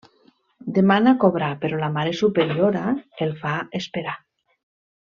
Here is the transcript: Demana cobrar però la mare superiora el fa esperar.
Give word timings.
Demana 0.77 1.13
cobrar 1.25 1.51
però 1.65 1.83
la 1.83 1.91
mare 1.99 2.15
superiora 2.23 2.83
el 3.27 3.39
fa 3.45 3.57
esperar. 3.83 4.21